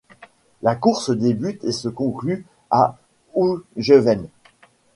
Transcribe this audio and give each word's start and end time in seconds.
La 0.63 0.75
course 0.75 1.11
débute 1.11 1.63
et 1.63 1.71
se 1.71 1.87
conclut 1.87 2.47
à 2.71 2.97
Hoogeveen. 3.35 4.29